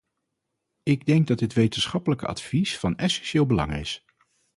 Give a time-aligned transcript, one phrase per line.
[0.83, 4.05] Ik denk dat dit wetenschappelijke advies van essentieel belang is.